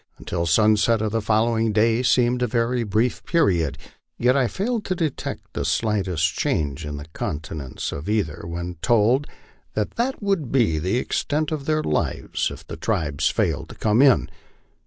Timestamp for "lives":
11.83-12.49